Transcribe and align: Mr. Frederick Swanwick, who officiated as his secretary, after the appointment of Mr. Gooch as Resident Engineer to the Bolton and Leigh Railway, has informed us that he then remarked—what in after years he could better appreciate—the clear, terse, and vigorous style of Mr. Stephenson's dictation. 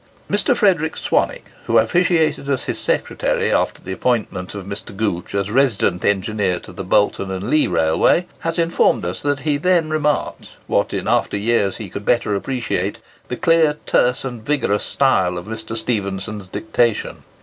Mr. 0.27 0.57
Frederick 0.57 0.97
Swanwick, 0.97 1.45
who 1.67 1.77
officiated 1.77 2.49
as 2.49 2.63
his 2.63 2.79
secretary, 2.79 3.53
after 3.53 3.83
the 3.83 3.91
appointment 3.91 4.55
of 4.55 4.65
Mr. 4.65 4.97
Gooch 4.97 5.35
as 5.35 5.51
Resident 5.51 6.03
Engineer 6.03 6.59
to 6.61 6.71
the 6.73 6.83
Bolton 6.83 7.29
and 7.29 7.51
Leigh 7.51 7.67
Railway, 7.67 8.25
has 8.39 8.57
informed 8.57 9.05
us 9.05 9.21
that 9.21 9.41
he 9.41 9.57
then 9.57 9.91
remarked—what 9.91 10.91
in 10.91 11.07
after 11.07 11.37
years 11.37 11.77
he 11.77 11.87
could 11.87 12.03
better 12.03 12.33
appreciate—the 12.33 13.37
clear, 13.37 13.77
terse, 13.85 14.25
and 14.25 14.43
vigorous 14.43 14.81
style 14.83 15.37
of 15.37 15.45
Mr. 15.45 15.77
Stephenson's 15.77 16.47
dictation. 16.47 17.21